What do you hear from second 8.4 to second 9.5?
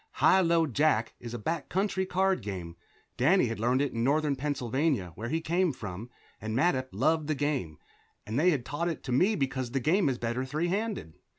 had taught it to me